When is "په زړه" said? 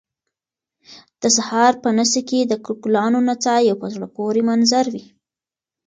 3.83-4.07